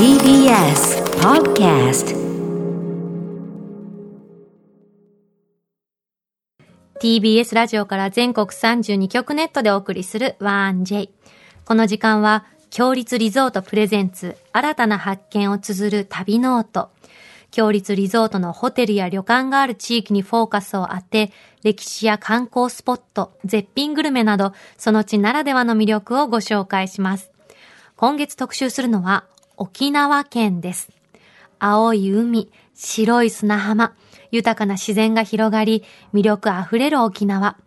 [0.00, 2.16] TBS Podcast
[7.02, 11.10] TBS ラジオから全国32局ネットでお送りする 1J。
[11.66, 16.88] この時間は、共立リゾート presents、新たな発見を綴る旅ノート。
[17.50, 21.30] 共立リゾートのホテルや旅館がある地域にフォーカスを当て、
[21.62, 27.30] 歴史や観光スポット、絶品グルメなど、その地ならではの魅力をご紹介します。
[27.96, 29.26] 今月特集するのは、
[29.60, 30.88] 沖縄県です。
[31.58, 33.92] 青い海、白い砂浜、
[34.30, 35.84] 豊かな自然が広がり、
[36.14, 37.58] 魅力あふれる沖縄。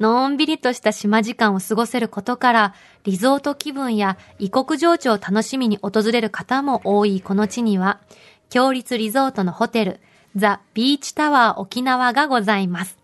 [0.00, 8.00] のんびりとした島時間を過ごせることから、リゾート気分や異国情緒を楽しみに訪れる方も多いこの地には、
[8.50, 10.00] 強立リゾートのホテル、
[10.34, 12.98] ザ・ビーチタワー沖縄がございます。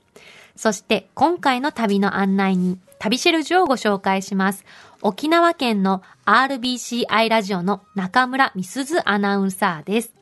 [0.56, 4.64] そして今回の旅の案内人、旅シェルジュをご紹介します。
[5.04, 10.12] 沖縄県の RBCI ラジオの中村美鈴アナウンサーです。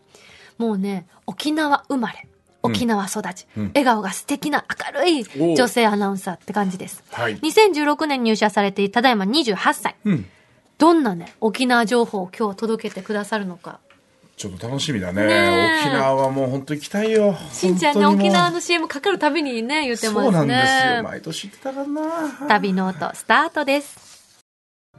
[0.56, 2.26] もうね、沖縄生まれ、
[2.62, 7.04] 沖縄育ち、笑顔が素敵な明るい女性アナウンサーって感じです。
[7.12, 7.38] はい。
[7.40, 9.96] 2016年入社されて、ただいま28歳。
[10.04, 10.26] うん。
[10.78, 13.80] どんなね、沖縄情報を今日届けてくださるのか。
[14.38, 15.26] ちょっと楽しみだね。
[15.26, 15.80] ねえ。
[15.86, 17.36] 沖縄はもう本当行きたいよ。
[17.52, 20.22] しんちゃんね、沖縄の CM かかるたびにね、言ってますね。
[20.22, 21.02] そうなんですよ。
[21.02, 22.48] 毎年行ってたからな。
[22.48, 24.09] 旅ノートスタートです。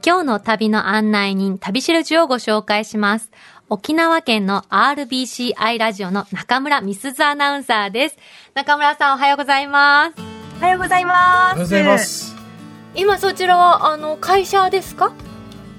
[0.04, 3.30] 今日の旅の案内人、旅しるじをご紹介します。
[3.68, 8.16] 沖縄県の RBCI ラジオの中村美鈴アナウンサーです。
[8.54, 10.14] 中村さんおはようございます。
[10.58, 11.14] おはようございます。
[11.14, 11.98] おはようございま。
[11.98, 12.34] す
[12.96, 15.12] 今そちらは、あの、会社ですか？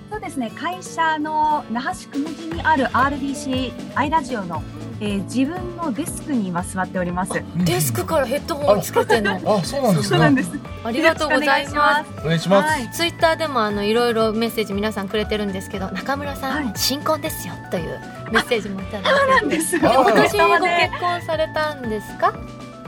[0.10, 4.64] そうですね、会社の那覇市久米寺にある RBC アイラジオの、
[5.04, 7.34] えー自分のデスクに今座っております。
[7.58, 9.34] デスクからヘッドホンをつけての。
[9.46, 10.52] あそうなんですねそうなんです。
[10.86, 12.12] ありがとうございます。
[12.22, 12.90] お願いします、はい。
[12.92, 18.00] ツイッターでもあのいろいろメッセージ皆さんくれてるんですけど中村さん、はい新婚ですよという
[18.32, 19.78] メッセージもいただいてそうなんです。
[19.86, 22.34] あおかげ今年ご結婚されたんですか？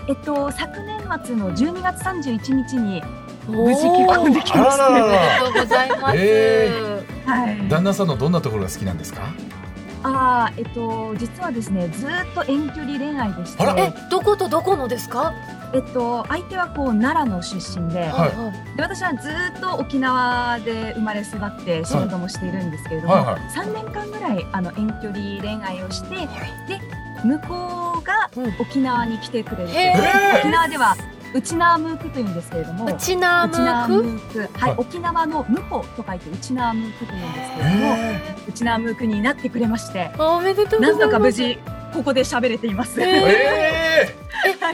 [0.08, 3.04] えっと昨年末の12月31日に
[3.48, 4.88] 無無事結婚できました。
[4.88, 6.72] ありがとうございます、え
[7.26, 7.68] はい。
[7.68, 9.22] 旦那さんのどんなところが好きなんですか？
[10.08, 15.34] ああえっと実はですねずーっと遠距離恋愛でして、えどことどこのですか？
[15.74, 18.78] えっと相手はこう奈良の出身で、はい。
[18.78, 23.42] で私はずーっと沖縄で生まれ育って仕事もしているんですけれども、はいはい。
[23.50, 26.16] 3年間ぐらいあの遠距離恋愛をして
[26.68, 26.80] で
[27.24, 28.54] 向こうがうん。
[28.60, 30.40] 沖縄に来てくれる、へー。
[30.40, 30.96] 沖縄では
[31.36, 32.86] 内縄ムークというんですけれども。
[32.86, 34.76] うちな内縄むムーク、はいはい。
[34.78, 37.96] 沖縄のムコと書いて内縄ムークというんですけれども。
[38.48, 40.12] 内縄ムークになってくれまして。
[40.18, 41.00] おめでとうございます。
[41.00, 41.60] なんとか無事
[41.94, 43.02] ここで喋れています。
[43.02, 44.16] へえ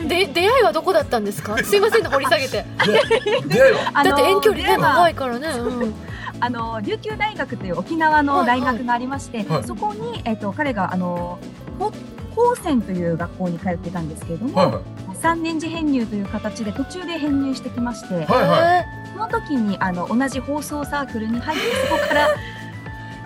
[0.02, 1.58] えで出会いはどこだったんですか？
[1.64, 2.58] すいませんね掘り下げて。
[2.58, 3.92] え出会いは？
[3.94, 5.94] あの だって遠距離ねでは長いからね、うん、
[6.40, 11.40] あの琉球大学という沖縄の大学がありまして、はいそこに、えっと彼があの
[11.80, 11.92] こ
[12.36, 14.84] 高専という学校に通ってたんですけれども、はいはい。
[15.18, 22.32] 3年次編入という形で途中で編入してきまして、はいはえその時にあの同じ放送サークルに入ってそこからー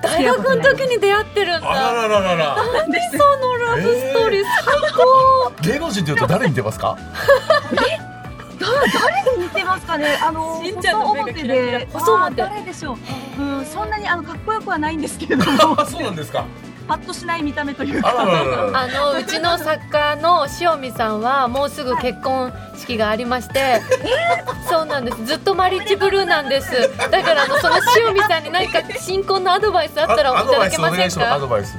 [0.02, 2.56] 大学の時に出会ってるんあだらららら。
[2.56, 2.56] ら。
[2.88, 6.98] ですそのラブストーリー最高、芸能人というと誰に出ますか？
[8.60, 10.18] 誰に似てますかね？
[10.22, 12.42] あのしんちゃんの目が細表で細表。
[12.42, 12.98] あー誰でしょ
[13.40, 15.80] う、うん、そんなにあのかっこよくはないんですけれども。
[15.82, 16.46] あそうなんですか。
[16.88, 18.14] パッとしない見た目というか。
[18.74, 23.82] あのうちの作家の塩見さんはもうすぐ結婚式がありまして、
[24.70, 26.72] そうなんですずっとマリッジブルーなんです
[27.12, 31.34] だからあのその塩見さんに何か新婚のアドバイスあったらいただけませんか？
[31.36, 31.78] アドバイス。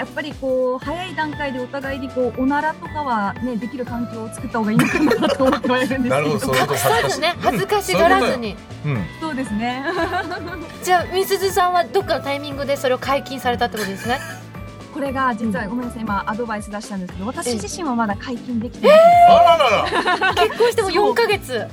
[0.00, 6.14] やっぱりこう早い段階でお互いにこうおならとかはねできる環境を作った方がいいのかなと思ってはいるんですけど。
[6.14, 6.72] なるほどそういうこと。
[6.74, 8.56] 隠さずね恥ずかしがらずに。
[8.86, 9.04] うん。
[9.20, 9.84] そうですね。
[10.82, 14.18] じゃあみすずさんはどっかのタイミングでそれを解禁されたってことですね？
[14.94, 20.34] これが実はごめんなさい今アドバイス出したんですけど私自身はまだ解禁できてない、あららら。
[20.34, 21.68] 結婚しても4ヶ月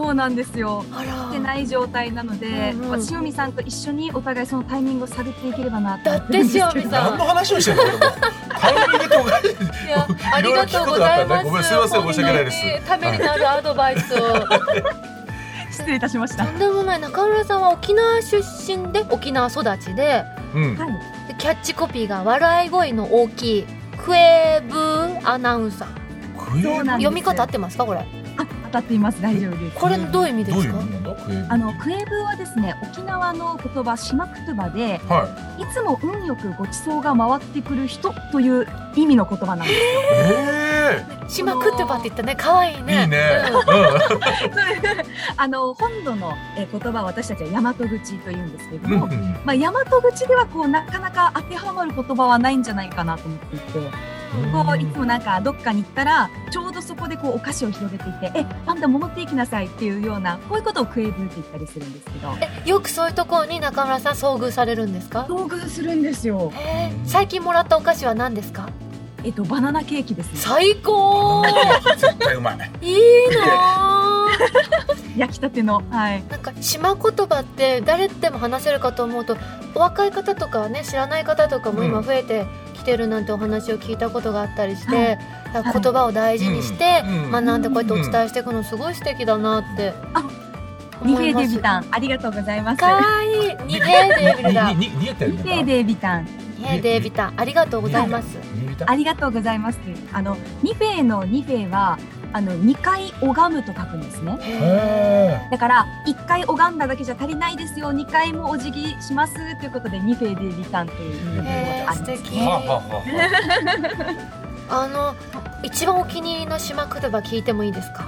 [0.00, 0.82] そうなんですよ。
[0.92, 1.12] あら。
[1.30, 2.88] してない状態なので、うんうん。
[2.88, 6.74] まあ塩見さんと一緒にお互いそのタイミングを探っていければなとだって塩見さん。
[6.90, 7.98] 何の話をしてるの？
[8.58, 9.40] タイミングとか。
[9.40, 11.44] いやありがとうございます。
[11.44, 12.02] ごめんすいません。
[12.02, 12.96] 申し訳ないですた。
[12.96, 14.18] めになるアドバイスを。
[15.70, 16.46] 失礼いたしました。
[16.46, 20.24] とんでもない中村さんは沖縄出身で沖縄育ちで
[20.54, 20.76] うん。
[21.38, 23.66] キャッチコピーが笑い声の大きい
[24.02, 24.78] クエブ
[25.24, 26.00] アナウンサー。
[26.84, 28.04] 読み方合ってますかこれ？
[28.70, 29.20] あ当たっています。
[29.20, 29.76] 大丈夫です。
[29.78, 30.78] これどういう意味ですか？
[31.48, 35.28] あのクエブはですね沖縄の言葉島言葉では
[35.58, 35.66] い。
[35.72, 39.72] つも運よくご馳走が回ってくる人という意味の言葉なんです。
[39.72, 39.76] い。
[39.76, 42.34] ええ島クットバって言ったね。
[42.36, 43.02] 可愛いね。
[43.02, 43.18] いいね。
[43.44, 43.60] うん。
[45.36, 48.94] あの本土のえー言葉は私たちは大和口と言うんですけれどうん。
[49.00, 49.06] も、
[49.44, 53.90] まあ大和口ではこうなかなか当てはまる言葉はないんじゃないかなと思っていて、
[54.52, 62.28] こういつもなんかどっかに行ったらちょうどそこでこうお菓子を広げていて、えパンダ戻っていきなさいっていうようなこういうことをクエブーって言ったりするんですけど、
[62.64, 65.26] えよくそういうところに中村さん遭遇されるんですか？
[65.28, 66.52] 遭遇するんですよ。
[66.54, 68.68] へー最近もらったお菓子は何ですか？
[69.24, 70.38] えっとバナナケーキですね。
[70.38, 71.42] 最高
[71.96, 72.70] 絶対うまい。
[72.82, 72.96] いい
[73.36, 76.22] なー 焼きたてのはい。
[76.30, 79.36] なんか島言葉って誰でも話せるかと思うと
[79.74, 82.46] お若い方とかはね知らない方とかも今うん増えて
[82.80, 85.18] きてるなんてお話を聞いたことがあったりして、
[85.52, 85.62] 言
[85.92, 87.62] 葉を大事にして学ん。
[87.62, 89.92] でこうやってお伝えしていくのすごい素敵だなって
[91.04, 91.48] ニフェー思います。
[91.48, 92.78] デビタンありがとうございます。
[92.78, 93.56] かわいい。
[93.66, 95.42] ニヘーデービルだににに逃げてるのか。
[95.42, 96.24] ニフェーデビタン。
[96.58, 97.34] ニヘーデービタン。
[97.36, 98.38] ありがとうございます。
[98.86, 99.78] ありがとうございます。
[100.12, 101.98] あのニフェーのニフェーは
[102.32, 104.38] あの二回拝むと書くんですね。
[104.40, 107.92] へだから1回拝んだだけじゃ足りないですよ。
[107.92, 112.04] 2回もお辞儀しますということでニフェーデビタンという意味があります。
[112.04, 113.02] 敵ーは
[114.68, 115.14] あ の
[115.62, 118.04] 一番お気に入りの島言葉聞いてもいいですか？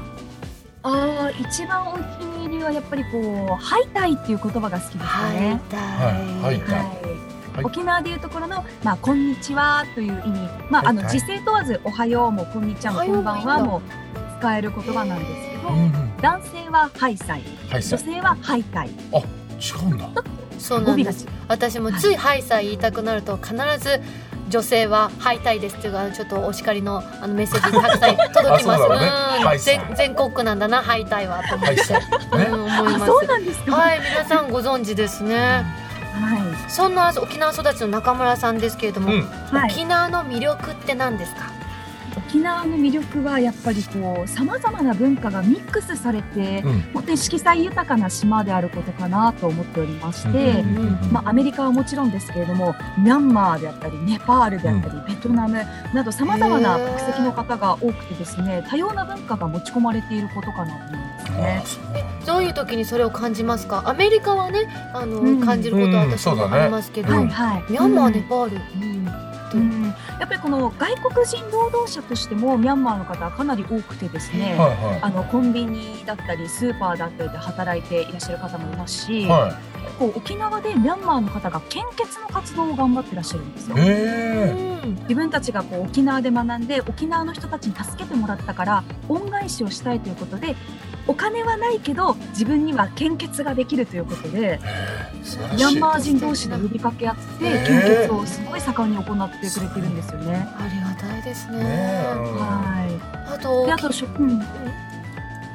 [0.84, 5.60] あー一番お気に入りはやっぱりこう「ハイタイ」っていう言葉が好きですはいね。
[5.70, 6.80] たはいはいはい。
[7.56, 7.64] はい。
[7.64, 13.82] 沖縄でいうところの、まあ、こんにちはという意味、まあ、あの時勢問わずおはようもこんにちはもこうんばんはも
[14.42, 15.70] 使える言葉なんですけど。
[16.20, 18.88] 男性はハイサイ、はいさ女性はハイタイ。
[18.88, 18.92] 違
[19.90, 20.08] うんだ。
[20.58, 21.24] そうなんです。
[21.26, 24.00] 語私もつい「ハイサイ」言いたくなると必ず
[24.48, 28.82] 女性は「ハイタイです」っていうあのちょっとお叱りのあのメッセージ たくさん届きます。
[28.82, 31.82] う全全国区なんだなハイタイはと思って。
[32.32, 33.06] うん、思いあます。
[33.06, 33.76] そうなんですか？
[33.76, 35.36] はい皆さんご存知ですね。
[35.36, 36.70] はい。
[36.70, 39.22] そんな沖縄育ちの中村さんですけれども、うん。
[39.52, 39.70] はい。
[39.70, 41.51] 沖縄の魅力って何ですか？
[42.32, 46.80] 沖縄の魅力はやっぱりこうさまざまな文化がミックスされて、うん。
[46.94, 55.62] 本当に色彩豊かな島であることかなと思っておりまして、うんまあ、アメリカはもちろんですけれどもミャンマーであったりネパールであったり、ベトナム
[55.92, 62.04] などさまざまな国籍の方が多くてですね多様な文化が持ち込まれていることかなと思いますね。
[62.26, 63.82] どういう時にそれを感じますか？
[63.86, 65.40] アメリカはねあの、うん。
[65.44, 68.12] 感じることはうん私もありますけど、はいはい、ミャンマー、うん。
[68.14, 69.84] ネパール、うんうん。
[70.18, 79.26] やっぱりこの外国人労働者としてもミャンマーの方はかなり多くてですね、はいはあのコンビニだったりスーパーだったりで働いていらっしゃる方もいますし、い。
[79.26, 79.58] は
[79.98, 83.76] こう沖縄でミャンマーの方が献血の活動を頑張ってらっしゃるんですよ。
[85.02, 90.56] 自分たちがこう沖縄で学んで沖縄の人たちに助けてもらったから恩返しをしたいということで
[91.06, 94.60] お金はないけど自分には献血ができるということで。
[95.56, 100.46] ミャンマー人同士で呼びかけ合って献血をすごい盛んに行ってくれてるんですよね。
[100.58, 102.04] ありがたいですね。
[102.04, 102.86] は
[103.30, 103.34] い。
[103.34, 104.42] あとであと食、うん。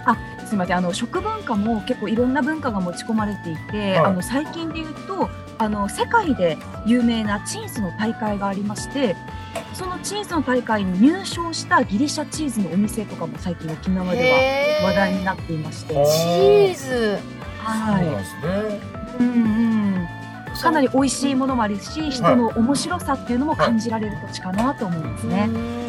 [0.05, 0.77] あすみません。
[0.77, 3.97] あの食文化も結構いろんな文化が持ち込まれていて、はい。
[3.97, 5.29] あの最近で言うと
[5.59, 9.15] あの世界で有名なチンスの大会がありまして
[9.73, 14.31] そのチンスの大会に入賞したギリシャチーズのお店とかも最近沖縄で
[14.81, 17.19] は話題になっていまして、あチーズ。
[17.59, 18.79] はですね。
[19.19, 20.07] い、うんうん、
[20.61, 25.49] かなり美味しいものもあるし人の面白さっていうのも感じられる土地かなと思いますね。
[25.49, 25.87] うん。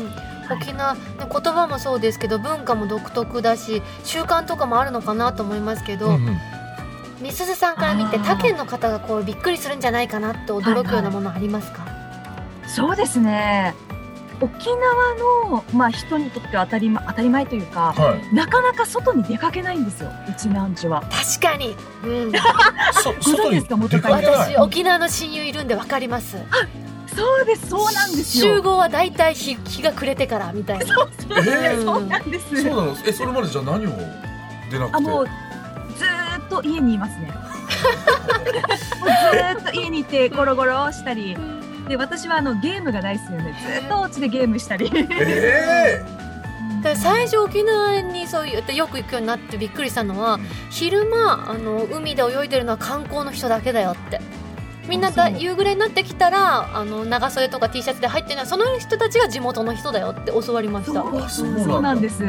[0.50, 6.38] 沖縄ね言葉もそうですけど文化も独特だし習慣とかもあるのかなと思いますけど、うんうん
[7.20, 11.86] みすずさんから見て他県の方がこうびっくりするんじゃないかなって驚くようなものありますか、
[12.66, 13.74] そうですね
[14.40, 18.34] 沖縄の、まあ、人にとっては当たり,、ま、当たり前というか、はい。
[18.34, 21.02] なかなか外に出かけないんですようちなんちは。
[21.10, 22.32] 確かに、うん、
[23.02, 24.24] そ外に出かけない。
[24.24, 26.36] 私沖縄の親友いるんでわかります
[27.16, 28.54] そうですそうなんですよ。
[28.56, 32.62] 集合はだいたい日日が暮れてからみたいなえーそうなんです。
[32.62, 32.96] そうなの。
[33.04, 33.90] えそれまでじゃあ何を
[34.70, 34.96] 出なくて？
[34.98, 35.26] あもう
[35.98, 37.32] ずーっと家にいますね。
[39.32, 41.36] ずーっと家にいてゴロゴロしたり。
[41.88, 44.90] で私はあのゲームが大好きなのでずーっとお家でゲームしたり。
[45.10, 46.04] え
[46.82, 50.38] だから最初沖縄にそう言ってよく行くようになってびっくりしたのは
[50.70, 54.20] 昼間あの海で泳いでるのは観光の人だけだよって
[54.88, 62.22] みんなだ夕暮れになってきたらあの長袖とか T シャツで入ってるのはその人たちが地元の人だよって教わりましたそうなんです。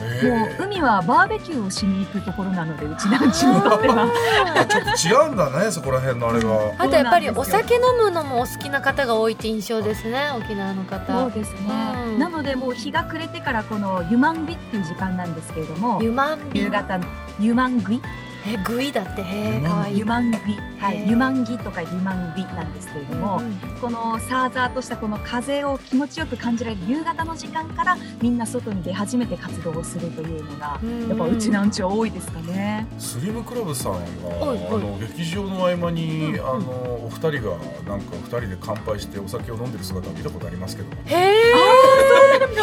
[0.00, 4.08] もう海はバーベキューをしに行くところなのでうちなんちにとっては。
[4.56, 6.48] ー、ちょっと違うんだねそこら辺のあれが。
[6.78, 11.58] あとやっぱりお酒飲むのもお好きな方が多いって印象ですね沖縄のそう方ですね、
[12.06, 12.18] うん。
[12.18, 16.60] なのでもう日が暮れてからこの湯満日っていう時間なんですけれども湯満日。
[16.60, 17.04] 夕方の
[17.38, 18.02] 湯満日
[18.46, 19.22] えグイだって？
[19.22, 19.98] へえかわいい。
[19.98, 20.38] ユマンギ、
[20.78, 31.08] はい、ユマンギとかユマンギなんですけれども、うんこのサーザーとしたこの風を気持ちよく感じられる夕方の時間からみんな外に出始めて活動をするというのが、うん。
[31.08, 32.86] やっぱうちなんちは多いですかね。
[32.98, 37.56] スリムクラブさんがあの劇場の合間に、うんあのお二人が
[37.86, 41.52] なんか二人で乾杯してお酒を飲んでる姿を見たことありますけどへえ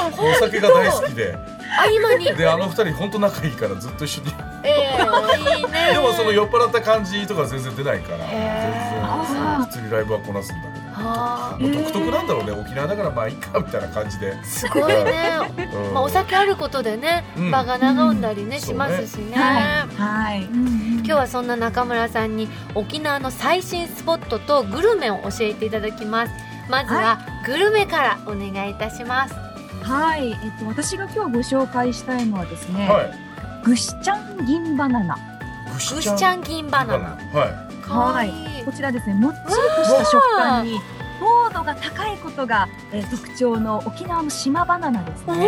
[0.08, 1.38] お酒が大好きで
[1.78, 2.36] 合間に。
[2.36, 4.34] であの二人本当仲いいからずっと一緒に。
[4.64, 5.94] ええいいね。
[5.94, 10.88] でもその酔っ払った感じとか全然出ないから全然普通にライブはこなすんだけど。
[11.00, 15.40] あまあ独特なんだろうね沖縄だからまあいいかみたいな感じで、ーすごいね。
[15.74, 15.94] うん。
[15.94, 17.52] まあお酒あることでねうん。
[17.52, 19.36] 場が和んだりねうんしますしね。
[19.36, 26.34] はい、今日はそんな中村さんに沖縄の最新スポットとグルメを教えていただきます。
[26.70, 29.47] まずはグルメからお願いいたします
[29.88, 33.64] はい、えっと私が今日ご紹介したいのはですね、はい。
[33.64, 35.18] ぐしちゃん銀バナナ。
[35.74, 36.42] ぐしちゃん。
[36.42, 37.10] 銀バナナ。
[37.34, 38.30] はい。
[38.62, 38.66] い。
[38.66, 40.80] こちらですね、もっちりとした食感に
[41.20, 45.46] 糖度が高いことが、えー特徴の沖縄の島バナナですね。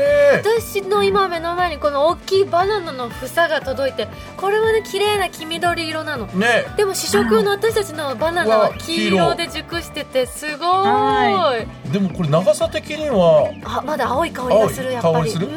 [0.00, 6.26] ええ私の今目の前にこの大きいバナナの房が届いてこれはね綺麗な黄緑色なの。
[6.26, 6.66] ね。
[6.76, 11.88] でも試食用の私たちのバナナはわ黄色で熟しててすごはい。
[11.88, 15.14] いでもこれ長さ的にはあまだ青い香りがするやっぱり。
[15.16, 15.46] 香りする？
[15.48, 15.54] うん。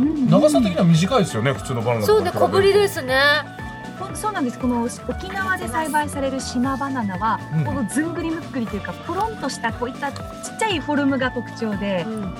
[0.00, 3.20] うん長さ的には短いですよね普通のバナナとそうね小ぶりすですね。
[3.44, 3.59] こ
[4.20, 4.58] そうなんです。
[4.58, 7.64] この沖縄で栽培される島バナナは、うん。
[7.64, 12.34] このずんぐりむっくりというか、ポロンとしたこういったちっちゃいフォルムが特徴でう、ん。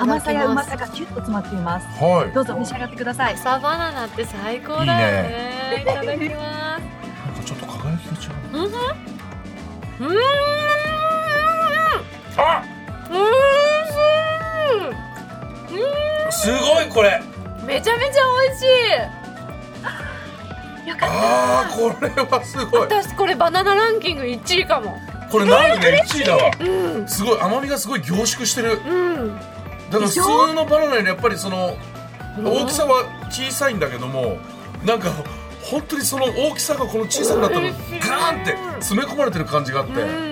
[0.00, 1.86] 甘さやうまさがキュッと詰まっています。
[2.02, 2.32] はい。
[2.34, 3.34] どうぞ召し上がってください。
[3.34, 5.82] 朝バナナって最高だよね。
[5.82, 6.82] いただきます。
[6.82, 8.64] なんかちょっと輝きが違ううん。
[10.08, 10.16] うん。
[12.38, 12.62] あ
[13.10, 13.14] う
[16.28, 16.32] ん。
[16.32, 17.20] すごいこれ。
[17.66, 19.21] めちゃめちゃ美味しい
[20.86, 22.80] よかっあーこれはすごい。
[22.82, 24.96] 私これバナナランキング1位かも。
[25.30, 26.50] これなんでね1位だわ。
[26.60, 27.08] うん。
[27.08, 28.80] すごい甘みがすごい凝縮してる。
[28.86, 29.36] うん。
[29.90, 30.20] だから普通
[30.54, 31.76] のバナナよりやっぱりその
[32.42, 34.38] 大きさは小さいんだけども
[34.84, 35.10] なんか
[35.62, 40.31] 本当にその大きさがこの小さくなったのガーンって詰め込まれてる感じがあって、うん。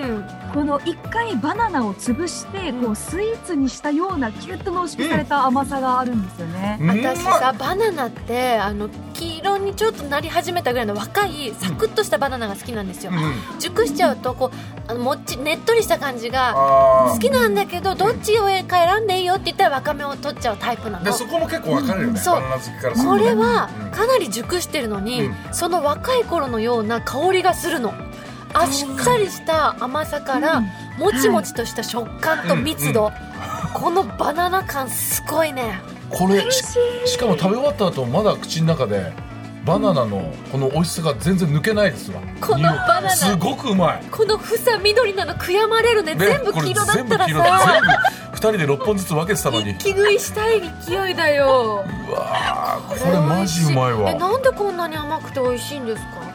[0.53, 6.77] この一回バナナを潰して、こうスイーツにしたようなキュッと濃縮された甘さがあるんですよね。
[6.81, 6.87] うん。
[6.89, 13.11] 私さバナナってあの黄色にちょっとなり始めたぐらいの若いサクッとしたバナナが好きなんですよ。
[13.11, 13.59] うん。
[13.59, 18.65] 熟しちゃうとこうあのもっちねっとりした感じがあ好きなんだけどどっちを選
[19.03, 21.03] んでいいよって言ったら若めを取っちゃうタイプなの。
[21.03, 22.41] ーでそこも結構分かれるよね、そう。
[23.05, 23.23] こね。
[23.25, 23.91] れはうん。
[23.91, 25.35] かなり熟してるのに、うん。
[25.51, 27.93] その若い頃のような香りがするの
[28.53, 30.65] あしっかりした甘さから、うん。
[30.99, 33.11] もちもちとした食感と密度、
[33.73, 35.79] このバナナ感すごいね。
[36.09, 36.63] これし
[37.05, 39.13] しかも食べ終わった後まだ口の中で
[39.63, 42.19] バナナのこの美味しさが全然抜けないですわ。
[42.41, 43.09] このバナナ。
[43.11, 44.03] すごくうまい。
[44.11, 47.87] この房緑なの悔やまれるねね全部黄色だったらこれ全部黄色さ全部
[48.31, 49.71] 二人で6本ずつ分けてたのに。
[49.71, 51.85] 一気食いしたい勢いだよ。
[52.09, 56.30] うわーこれマジうまいえわなんでこんなに甘くて美味しいんですか？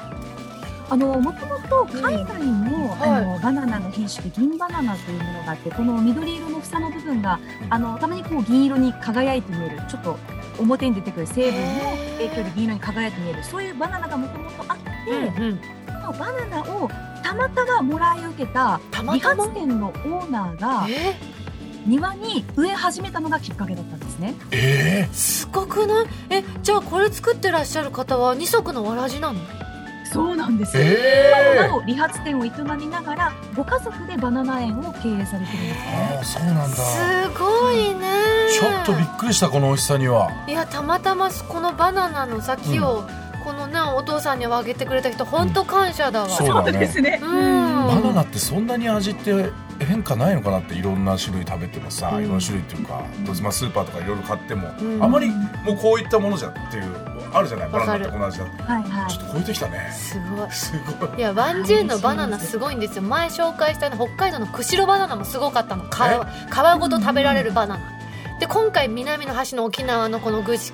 [0.88, 3.10] あのもともと海外にも、はい。
[3.10, 7.40] あのバナナの品種で銀バナナというものがあってこの緑色の房の部分が
[7.70, 10.16] あのたまにこう銀色に輝いて見えるちょっと
[10.58, 11.80] 表に出てくる成分の
[12.18, 16.88] 影響で銀色に輝いて見えるそういうバナナがもともとあって、うんそのバナナを
[17.22, 18.80] たまたまもらい受けた
[19.12, 21.16] 理髪店のオーナーがえ
[21.84, 24.34] 庭に植え始めたのがきっかけだったんですね。
[24.52, 26.06] えすごくない？
[26.30, 29.40] えじゃあこれ作ってらっしゃる方は二足のわらじなの？
[30.12, 30.76] そうなんです。
[30.76, 30.86] ー、よ。
[30.86, 36.20] え今も理髪店を営みながらご家族でバナナ園を経営されてるんですね。
[36.22, 36.76] そうなんだ。
[36.76, 38.06] すごいね。
[38.52, 40.30] ちょっとびっくりしたこの美味しさには。
[40.46, 43.04] いやたまたまこのバナナの先を、
[43.44, 46.86] このねお父さんにはあげてくれた人本当感謝だわ、そうだね。
[47.00, 47.20] ね。
[47.22, 47.86] うん。
[47.86, 49.50] バナナってそんなに味って
[49.85, 52.25] 変化ないのかなっていろんな種類食べてもさ、うん。
[52.25, 53.02] いろんな種類っていうか、
[53.42, 55.02] まあ、スーパーとかいろいろ買っても、うん。
[55.02, 56.85] あまりもうこういったものじゃっていう
[57.33, 57.71] あるじゃない？
[57.71, 59.11] バナナってこの味だはいはい。
[59.11, 59.90] ちょっと超えてきたね。
[59.92, 60.50] すごい。
[60.50, 61.18] すごい。
[61.18, 63.02] いやワンジェのバナナすごいんですよ。
[63.02, 65.85] 前紹介したね北海道の釧路バナナもすごかったの。
[65.85, 67.92] 皮皮ごと食べられるバナナ。
[68.38, 70.73] で今回南の端の沖縄のこのぐし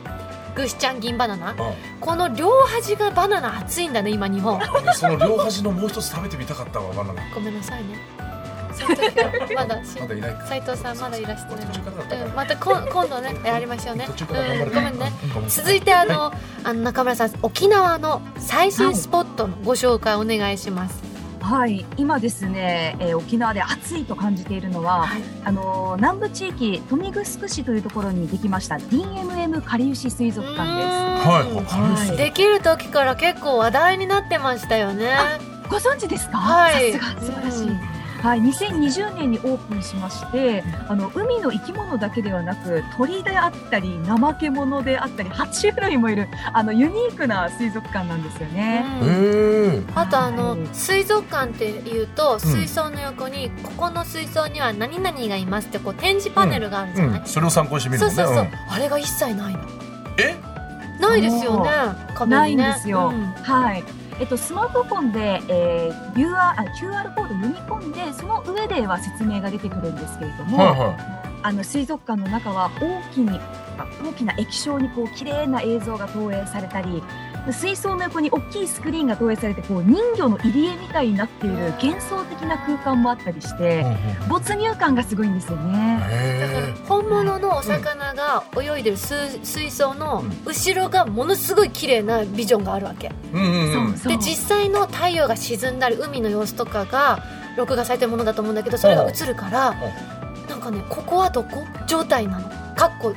[0.55, 1.55] ぐしちゃん銀バナナ。
[2.01, 4.61] この両端がバナナ熱いんだね今日本。
[4.95, 7.23] その両端のもう一つ食べてみたかったわバナナ。
[7.35, 7.99] ごめんなさいね
[9.55, 10.47] まだしまだいないか。
[10.47, 14.09] 斉藤さんまだいらしてないまたこん今度ねやりましょうね。
[14.29, 15.13] ごめんね。
[15.37, 16.33] うん続いてあの,、
[16.65, 21.03] あの中村さん沖縄の最新スポットのご紹介お願いします。
[21.41, 25.23] はい、今ですね、えー沖縄で暑いと感じているのは、はい。
[25.45, 30.89] あのー南部地域豊見城市というところにできました DMM かりゆし水族館です。
[30.89, 32.17] はい。
[32.17, 35.17] できる時から結構話題になってましたよね。
[35.69, 36.39] ご存知ですか？
[36.39, 36.93] はい。
[36.93, 37.71] さすが素晴らしい。
[38.23, 48.85] うんはい、2020年にオープンしまして、あの海の生き物だけではなく鳥であったり怠け者であったり爬虫類もいるあのユニークな水族館なんですよね。
[49.03, 57.27] へえあとあのはい水族館っていうと水槽の横に、ここの水槽には何々がいますってこう展示パネルがあるじゃない、うん。
[57.27, 59.61] それを参考にしてみるそうそうそう、あれが一切ないの。
[60.19, 60.37] え？
[61.01, 61.71] ないですよね
[62.15, 63.11] 壁ないんですよ。
[63.13, 63.25] うん。
[63.43, 63.85] はい。
[64.21, 73.41] えっと、スマートフォンで、えー、QR, QR コード読み込んでその上では説明が出てくるんですけれども、はいはあの水族館の中は大きに
[74.05, 77.03] 大きな液晶にこう綺麗な映像が投影されたり
[77.51, 83.85] 水槽の横に大きいスクリーンが投影されてこう人魚の入り江みたいになっている幻想的な空間もあったりしいて
[84.29, 85.99] 没入感がすごいんですよね。
[86.41, 93.09] だからへ本物のお魚が泳いでる水水槽の後ろがものすごい綺麗なビジョンがあるわけ。
[93.09, 97.19] で実際の太陽が沈んだり海の様子とかが
[97.57, 99.75] 録画されてるものだと思うんだけどそれが映るから
[100.73, 101.65] ねここはどこ？
[101.87, 102.49] 状態なの。
[102.77, 103.15] かっこ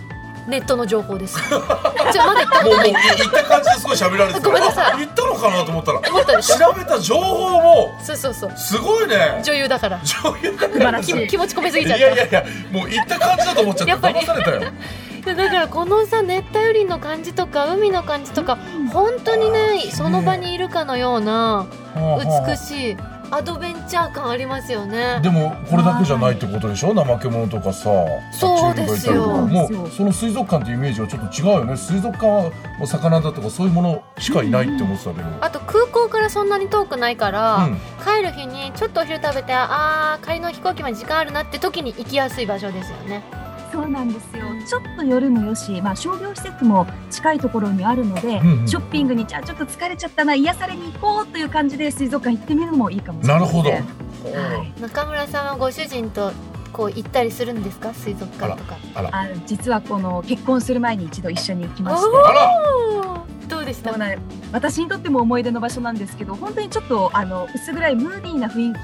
[0.48, 1.38] ネットの情報です。
[1.50, 2.74] ちょまだ言ったもい。
[2.74, 2.84] うもう
[3.18, 4.46] 言った感じですごい喋られてた。
[4.48, 4.98] ごめんなさい。
[5.00, 6.00] 言ったのかなと思ったら。
[6.08, 6.58] 思ったでしょ？
[6.60, 8.52] 調べた情報もそうそうそう。
[8.56, 9.42] すごいね。
[9.44, 10.00] 女優だから。
[10.04, 10.56] 女優。
[10.56, 11.14] だ素晴らしい。
[11.14, 12.06] 気 気持ち込めすぎいちゃった。
[12.06, 14.20] やいやいやもう言った感じだと思っちゃってやっぱり。
[14.20, 14.62] 騙されたよ。
[15.26, 18.60] でだからこのさ熱帯雨林の感じとか海の感じとか
[18.94, 21.66] 本当にねその場にいるかのような
[22.46, 22.98] 美しい
[23.32, 25.20] アドベンチャー感ありますよね。
[25.22, 26.94] でもこれだけじゃないってことでしょ？
[26.94, 27.90] 怠け者とかさ
[28.32, 29.48] そうですよ。
[29.48, 29.80] 爬虫類がいたりとか。
[29.82, 31.78] もうその水族館っていうイメージはちょっと違うよね。
[31.78, 35.28] 水族館はもう魚だとかそういうものしかいないって思ってたけど。
[35.42, 37.78] あと空港からそんなに遠くないから、うん。
[38.04, 43.24] 帰る日にちょっとお昼食べてあー帰りの飛行機まで時間あるなって時に行きやすい場所ですよね
[43.76, 44.46] そうなんですよ。
[44.66, 53.84] ちょっと夜もよし、まあ商業施設も近いところにあるので、うんうんショッピングにじゃあちょっと疲れちゃったな、癒されに行こうという感じで水族館行ってみるのもいいかもしれななるほどね。
[54.24, 54.82] はい。
[54.82, 56.32] 中村さんはご主人と
[56.72, 57.94] こう行ったりするんですか？
[57.94, 62.10] 水族館とかあらあ実はこの結婚する前に一度一緒に行きまして。
[63.48, 63.94] どうでした？
[64.52, 68.80] 私にとっても思い出の場所なんですけど本当にちょっとあの薄暗いムーディーな雰囲気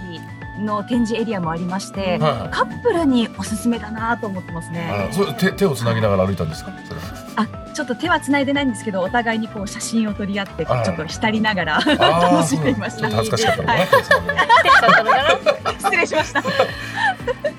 [0.61, 2.49] の展示エリアもありまして、はいはい。
[2.51, 6.71] カップルにおすすめだなと思ってますあねらそれ手手をつなぎながら歩いたんですか？
[6.87, 7.05] それは。
[7.37, 13.09] あちょっと手はつないでないんですけどお互いにこう写真を撮り合ってちょっと浸りながら楽しんでいました。
[13.09, 13.67] 恥ずかしかったの。
[13.67, 15.39] かなは
[15.71, 16.41] い失礼しました。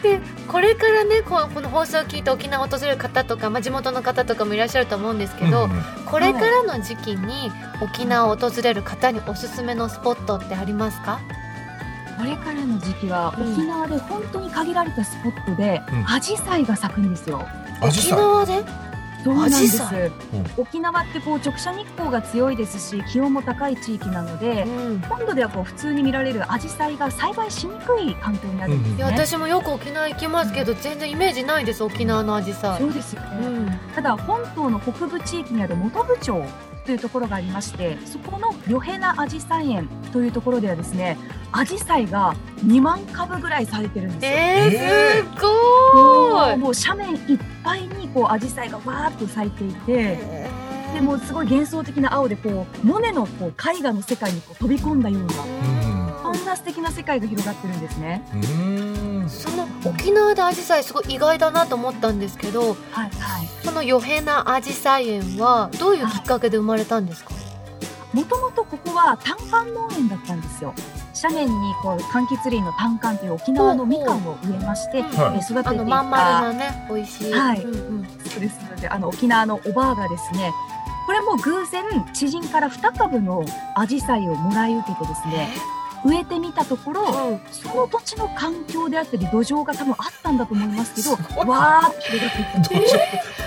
[0.02, 5.82] でこれからねここの放送を聞いて沖縄を訪れる方とか、まあ、地元の方とかもいらっしゃると思うんですけど、うんうん。
[6.04, 11.20] これからの時期に沖縄を訪れる方におすすめのスポットってありますか？
[12.18, 13.52] これからの時期はうん。
[13.52, 16.14] 沖縄で本当に限られたスポットでうん。
[16.14, 17.46] アジサイが咲くんですよ。
[17.82, 18.64] 沖縄で？
[19.24, 19.80] そうなんです。
[20.56, 25.00] 沖縄ってこう直射日光が強いですし気温も高い地域なのでうん。
[25.02, 29.12] 本土ではこう普通に見られるアジサイが栽培しにくい環境にあるんですいやね。
[29.12, 32.80] 私もよく沖縄行きますけど全然イメージないです沖縄のアジサイ。
[32.80, 36.44] そうですよね、うんただ本島の北部地域にある本部町
[36.84, 41.16] というところがありましてそこのヨヘナアジサイ園というところではですね
[41.52, 44.30] アジサイが2万株ぐらいされてるんですよ。
[44.32, 50.48] えー、すごーいもう斜面いっぱいにこうアジサイがわーっと咲いていて
[50.94, 55.32] でもうすごい幻想的な青でこうモネのこう絵画の世界にこう飛び込んだような
[56.22, 58.22] そんな素敵な世界が広がってるんですね。
[58.32, 63.48] うーんその沖縄でアジサイすごい意外だなと思ったんですけどはいはい。
[63.64, 67.32] そのヨヘナアジサイ園はどういうきっかけで生まれたんですか？
[68.12, 70.74] もともとここは単管農園だったんですよ。
[71.22, 77.62] 斜面にこう柑橘林の単管という沖縄のみかんを植えまして、はいえ育てていたあのまん丸なね美味しい、はい。
[77.62, 78.06] うんうん。
[78.28, 80.52] そうですのであの沖縄のおばあがですね
[81.06, 83.44] これも偶然知人から2株の
[83.76, 85.48] アジサイをもらい受けてですね
[86.04, 87.40] 植えてみたところうん。
[87.50, 91.12] その土地の環境であったり土壌が多分あったんだと思いますけど
[91.48, 92.90] わーって広がっていっ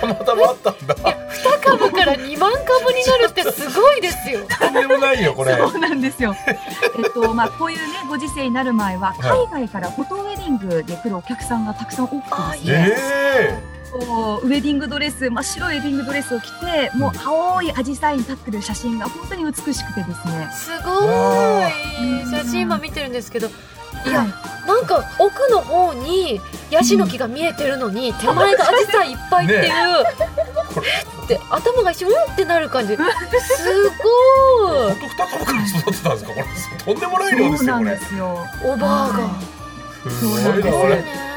[0.00, 0.94] たまたまあったんだ。
[0.94, 4.46] 2株から2万株になるってすごいですよ。
[4.48, 5.56] とんでもないよこれ。
[5.56, 6.34] そうなんですよ。
[6.46, 9.46] えっとまあこういうねご時世になる前ははい。
[9.48, 20.48] 海外からフォトウェディングで来るお客さんがたくさん多くてですね、えこうウェディングドレス真っ白いウェディングドレスを着てもう青いアジサイに立ってる写真が本当に美しくてですね。
[20.52, 20.90] すご
[21.66, 22.42] い。
[22.42, 23.50] 写真今見てるんですけどい
[24.10, 24.28] や、はい
[24.66, 30.88] なんか奥の方にヤシの木が見えてるのに、手前がアジサイいっぱいっていう、ー、これ
[31.24, 32.96] って頭が一瞬うんってなる感じ。
[32.96, 33.06] すごい。
[34.88, 36.32] 本当から育てたんですか？
[36.34, 38.44] これとんでもない量ですそうなんよこれですよ。
[38.64, 40.10] おばあが。
[40.10, 41.35] すそうなんですごいなこれねこ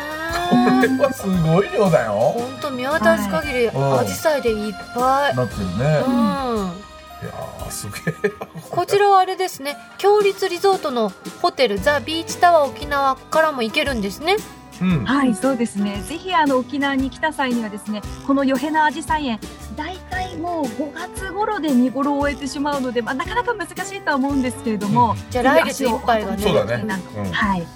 [0.81, 2.13] れはすごい量だよ。
[2.13, 4.05] 本当見渡す限りはい。
[4.05, 5.35] アジサイでいっぱい。
[5.35, 6.03] なってるね。
[6.07, 6.89] うん。
[7.21, 8.31] いやーすげえ。
[8.69, 9.77] こちらはあれですね。
[9.97, 14.37] 強立リゾートのホテルザ・ビーチタワー沖縄からも行けるんですね。
[14.81, 15.05] うん。
[15.05, 16.01] はい、そうですね。
[16.07, 19.39] ぜひあの沖縄に来た際にはですね、このヨヘナアジサイ園、
[19.75, 26.43] 大体もう5月頃で見頃を終えてしまうので、まあなかなか難しいとは思うんですけれども、じゃあ来月いっぱいがね。
[26.43, 26.83] そうだね。
[27.15, 27.31] うん。
[27.31, 27.67] はい、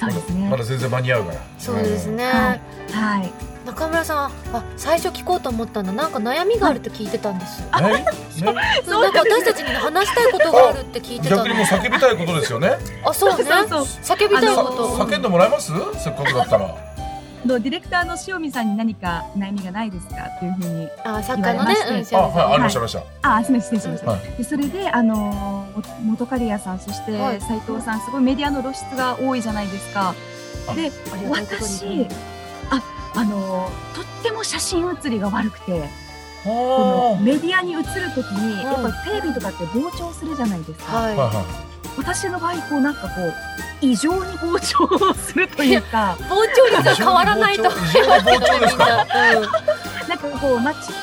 [0.00, 0.48] そうですね。
[0.48, 1.40] まだ全然間に合うから。
[1.58, 2.60] そうですね、はい。
[2.92, 3.32] はい。
[3.66, 7.92] 中村さんあ最初聞こうと思ったんだなんか悩みがあるって聞いてたんです、うんね？
[7.92, 8.04] ね？
[8.86, 11.44] なんか私たちに話したいことがあるって聞いてたの。
[11.44, 12.78] 逆にもう叫びたいことですよね。
[13.04, 13.44] あそうね。
[13.44, 14.88] 叫びたいこと。
[15.04, 15.72] 叫んでもらえます？
[16.02, 16.74] せっかくだったら
[17.46, 20.14] のディレクターの塩見さんに何か悩みがないですか？
[20.38, 20.88] というふうに。
[21.04, 22.16] あ作家のね言われまして。
[22.16, 23.36] うんあはいありましたありました。
[23.36, 24.10] あ、すみません、失礼しました。
[24.10, 24.36] はい。
[24.36, 25.66] でそれで、あの
[26.04, 27.40] 元刈谷さん、そしてはい。
[27.40, 30.14] 斉藤さん、すごいメディアの露出が多いじゃないですか。
[30.74, 30.92] で、
[31.28, 32.06] 私、
[32.70, 32.82] あ、
[33.16, 35.88] あのー、とっても写真写りが悪くて、
[36.44, 37.82] このはメディアに映る
[38.14, 40.96] ときに、んやっぱりテレビとかって膨張するじゃないですか。
[40.96, 41.28] はい、いはい。
[41.28, 41.44] は
[41.96, 43.34] 私の場合、こうなんかこう、
[43.80, 47.68] 異常に膨張するというか、膨張率は変わらないと。
[47.68, 50.94] 思いますけど異常に膨張ですかみんな、うん、なんかこう、街で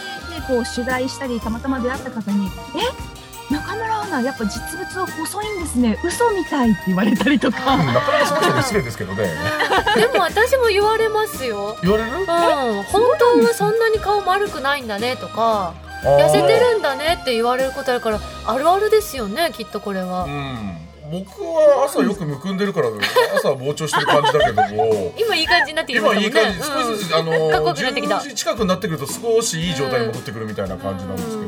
[0.48, 3.18] こう取材したり、たまたま出会った方に、え？
[3.54, 5.98] 中村アナ、やっぱ実物は細いんですね。
[6.04, 7.76] 嘘みたいって言われたりとか。
[7.76, 9.24] いなかなかその人も失礼ですけどね。
[9.96, 11.78] でも私も言われますよ。
[11.82, 12.10] 言われる？
[12.12, 20.24] うん、本当はそんなに顔丸くないんだねとか痩せてるんだねって言われることあるからあるあるですよねきっとこれは。
[20.26, 20.78] うん。
[21.10, 22.90] 僕は朝よくむくんでるから
[23.34, 25.14] 朝は膨張してる感じだけども。
[25.18, 26.56] 今いい感じになってきま今したもんね。
[26.56, 26.90] いい感じ。
[26.90, 28.16] 少しずつあのかっこよくなってきた。
[28.18, 31.16] 10時近くになってくると少しいい状態に戻ってくるみたいな感じなん。
[31.16, 31.42] ですけど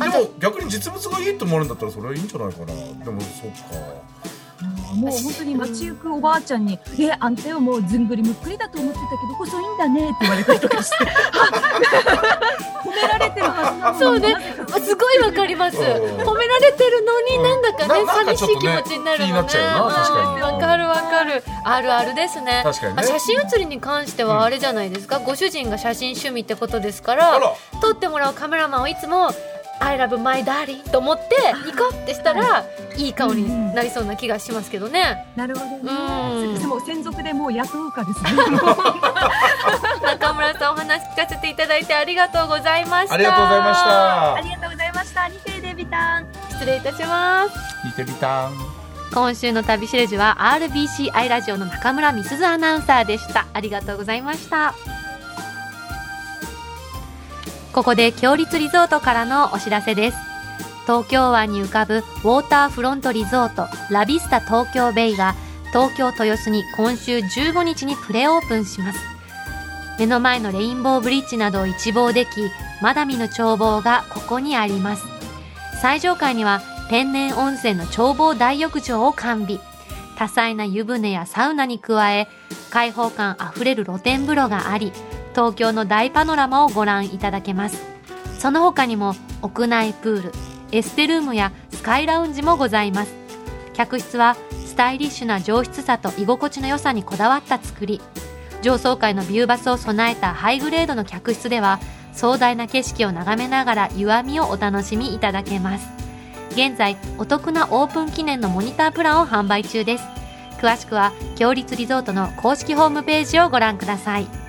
[0.00, 2.66] あでも逆に実物がいいと思われるんだったらそれはいいんじゃないかな。
[2.66, 3.76] でもそっか
[4.94, 10.96] もう本当に街行くおばあちゃんに「えあんたよもうずんぐりむっくりだと思ってたけど細いんだね」って言われたりとかして。
[12.82, 14.36] 褒められてるはずなのにそうね。
[14.84, 15.78] すごいわかります。
[15.78, 15.84] うん。
[15.84, 19.46] 褒められてるのになんだかね寂しい気持ちになるもん。
[19.46, 19.52] ね
[20.42, 21.42] わかるわかる。
[21.64, 22.42] あるあるですね。
[22.42, 22.64] ね。
[22.96, 27.40] あ写真写りに関してはあれじゃないですか、ご主人が写真趣味ってことですから。
[27.80, 29.30] 撮ってもらうカメラマンをいつも
[29.80, 32.64] 「I love my darling」と思ってニコってしたら
[32.96, 35.26] いい顔になりそうな気がしますけどね。
[35.36, 35.80] なるほどね。
[35.82, 36.58] うん。
[36.58, 38.30] でも専属でもう雇うかですね。
[40.02, 43.14] 中村さんお話聞かせていただいてありがとうございました。
[43.14, 44.34] ありがとうございました。
[44.34, 45.28] ありがとうございました。
[45.28, 46.26] ニテデビタン。
[46.62, 48.52] 失礼いたします聞いてみたん
[49.12, 53.46] 今週の旅しるじは RBCI ラジオの中村美鈴アナウンサーでした。
[53.52, 54.74] ありがとうございました
[57.72, 60.18] ここで強立リゾートからのお知らせです。
[60.82, 65.34] 東京湾に浮かぶウォーターフロントリゾートラビスタ東京ベイが
[65.72, 68.98] 東京豊洲に今週15日にプレオープンします。
[69.98, 72.50] 目の前のレインボーブリッジなどを一望でき
[72.82, 75.04] まだ見ぬ眺望がここにあります。
[75.80, 79.60] 最上階には天然温泉の眺望大浴場を完備。
[80.18, 82.28] 多彩な湯船やサウナに加え
[82.70, 84.92] 開放感あふれる露天風呂があり
[85.32, 87.82] 東京の大パノラマをご覧いただけます。
[88.38, 90.32] その他にも屋内プール
[90.72, 93.14] エステルームやスカイラウンジもございます。
[93.74, 98.00] 客室はスタイリッシュな上質さと居心地の良さにこだわった作り。
[98.62, 101.80] 上層階のビューバスを備えたハイグレードの客室では
[102.12, 105.88] 壮大な景色を眺めながら湯あみをお楽しみいただけます。
[106.52, 110.04] 現在お得なオープン記念のモニタープランを販売中です。
[110.60, 114.41] 詳しくは強立リゾートの公式ホームページをご覧ください。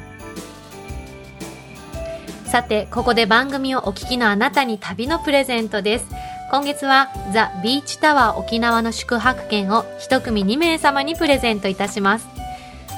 [2.54, 6.06] さてここで番組をお聞きのあなたに旅のプレゼントです。
[6.52, 12.28] 今月はザ・ビーチタワー沖縄の宿泊券を一組2名様にプレゼントいたします。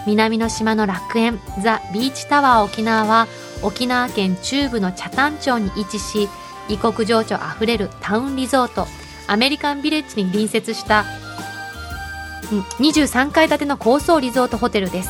[0.05, 3.27] 南の島の楽園ザ・ビーチタワー沖縄は
[3.63, 6.27] 沖縄県中部の北谷町に位置し
[6.67, 8.87] 異国情緒あふれるタウンリゾート
[9.27, 11.05] アメリカンビレッジに隣接した
[12.79, 15.09] 23階建ての高層リゾートホテルです。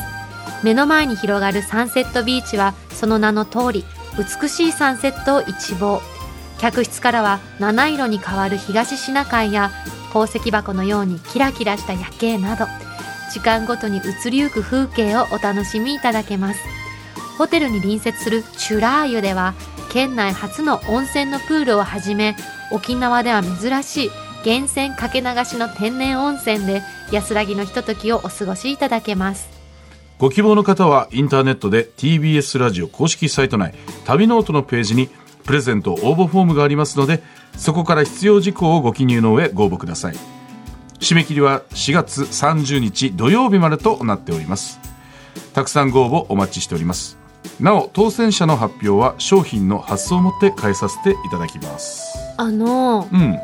[0.62, 3.84] 目の前に広がるサンセットビーチはその名の通り
[4.18, 6.00] 美しいサンセットを一望。
[6.58, 9.70] 客室からは七色に変わる東シナ海や
[10.08, 12.66] 宝石箱のようにキラキラした夜景など
[13.30, 16.60] 時間ごとに移りゆく風景をお楽しみいただけます。
[17.36, 19.52] ホテルに隣接するチュラー湯では
[19.92, 22.34] 県内初の温泉のプールをはじめ
[22.72, 24.10] 沖縄では珍しい
[24.44, 29.55] 源泉かけ流しの天然温泉で安らぎのひとときをお過ごしいただけます。
[30.18, 33.74] ご希望の方はインターネットで TBS ラジオ公式サイト内
[34.06, 35.10] 旅ノートのページに
[35.44, 37.22] プレゼント応募フォームがありますので
[37.56, 40.14] そこから必要事項をご記入の上ご応募ください。
[41.00, 44.80] 締め切りは4月30日土曜日までとなっております。
[45.52, 47.18] たくさんご応募お待ちしております。
[47.60, 52.18] なお当選者の発表は商品の発送をもって返させていただきます。
[52.38, 53.38] あのうん。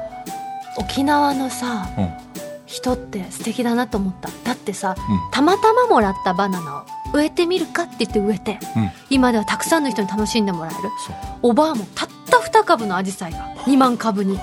[0.78, 4.30] 沖縄のさ、うん人って素敵だなと思った。
[4.44, 5.30] だってさ、うん。
[5.30, 8.90] たまたまもらったバナナを植えてみるかって言って植えて、うん。
[9.10, 10.80] 今ではたくさんの人に楽しんでもらえる。
[11.06, 11.16] そう。
[11.42, 14.38] おばあもたった2株のアジサイが2万株に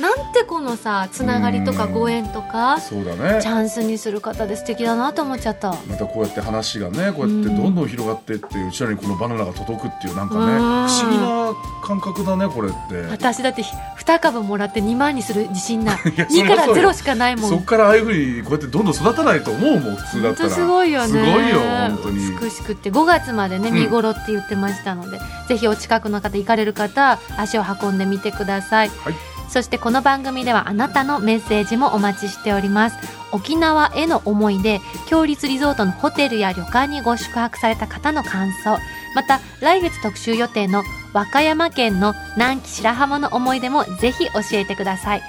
[0.00, 1.92] なんてこのさつながりとかうん。
[1.92, 3.42] ご縁とかそうだね。
[3.42, 5.74] チャンスにする方で素敵だなと思っちゃった。
[5.88, 10.58] またこうやって話がねこうやってどんどん広がっていってうちらにこのバナナが届くっていうなんかねうん。
[10.86, 13.02] 不思議な感覚だねこれって。
[13.10, 15.98] 私だって2株もらって2万にする自信ない。
[16.14, 17.50] いや2からそりゃそうよ0しかないもん。
[17.50, 20.48] そっからああいうふうにこうやってどんどん育たないと思うもん普通だ本ったら。
[20.50, 21.08] 当すごいよね。
[21.08, 22.38] すごいよ本当に。
[22.40, 22.90] 美しくって。
[22.90, 23.74] 5月までねうん。
[23.74, 32.96] 見頃って言ってましたので、ぜひお近くの方行かれる方足を運んでみてください、はいそしてこの番組ではあなたのメッセージもお待ちしております。
[33.32, 38.78] 沖縄への思い出強立リゾートのホテルや旅館にご宿泊された方の感想
[39.14, 40.82] また来月特集予定の
[41.12, 45.22] 和歌山県の南紀白浜の思い出もぜひ教えてください。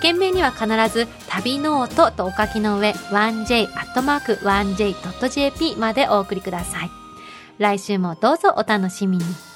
[0.00, 6.90] 件名には必ず旅ノートとお書きの上 1j.1j.jp までお送りください。
[7.58, 9.53] 来週もどうぞお楽しみに。